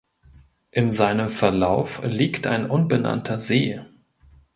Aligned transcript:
In 0.71 0.89
seinem 0.89 1.29
Verlauf 1.29 2.01
liegt 2.03 2.47
ein 2.47 2.67
unbenannter 2.67 3.37
See. 3.37 3.81